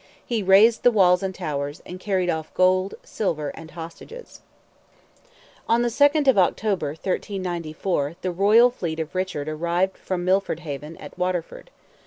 [0.25, 4.41] He razed the walls and towers, and carried off gold, silver, and hostages.
[5.69, 10.97] On the 2nd of October, 1394, the royal fleet of Richard arrived from Milford Haven,
[10.97, 11.69] at Waterford.